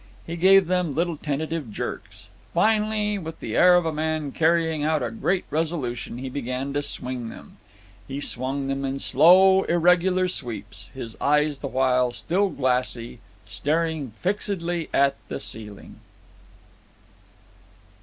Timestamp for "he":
0.25-0.35, 6.17-6.27, 8.07-8.19